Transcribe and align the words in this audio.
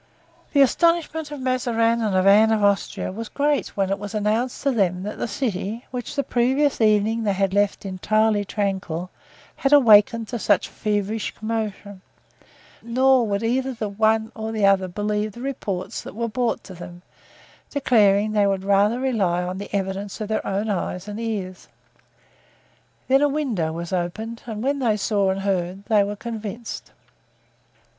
The 0.53 0.61
astonishment 0.63 1.29
of 1.29 1.39
Mazarin 1.39 2.01
and 2.01 2.15
of 2.15 2.25
Anne 2.25 2.51
of 2.51 2.63
Austria 2.63 3.11
was 3.11 3.29
great 3.29 3.77
when 3.77 3.91
it 3.91 3.99
was 3.99 4.15
announced 4.15 4.63
to 4.63 4.71
them 4.71 5.03
that 5.03 5.19
the 5.19 5.27
city, 5.27 5.85
which 5.91 6.15
the 6.15 6.23
previous 6.23 6.81
evening 6.81 7.21
they 7.21 7.33
had 7.33 7.53
left 7.53 7.85
entirely 7.85 8.43
tranquil, 8.43 9.11
had 9.57 9.71
awakened 9.71 10.27
to 10.29 10.39
such 10.39 10.69
feverish 10.69 11.35
commotion; 11.35 12.01
nor 12.81 13.27
would 13.27 13.43
either 13.43 13.75
the 13.75 13.89
one 13.89 14.31
or 14.33 14.51
the 14.51 14.65
other 14.65 14.87
believe 14.87 15.33
the 15.33 15.41
reports 15.41 16.01
that 16.01 16.15
were 16.15 16.27
brought 16.27 16.63
to 16.63 16.73
them, 16.73 17.03
declaring 17.69 18.31
they 18.31 18.47
would 18.47 18.63
rather 18.63 18.99
rely 18.99 19.43
on 19.43 19.59
the 19.59 19.69
evidence 19.71 20.19
of 20.19 20.29
their 20.29 20.43
own 20.47 20.67
eyes 20.67 21.07
and 21.07 21.19
ears. 21.19 21.67
Then 23.07 23.21
a 23.21 23.29
window 23.29 23.71
was 23.71 23.93
opened 23.93 24.41
and 24.47 24.63
when 24.63 24.79
they 24.79 24.97
saw 24.97 25.29
and 25.29 25.41
heard 25.41 25.85
they 25.85 26.03
were 26.03 26.15
convinced. 26.15 26.91